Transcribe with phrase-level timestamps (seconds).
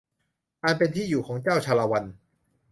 [0.63, 2.03] อันเป็นที่อยู่ของเจ้าชาละวัน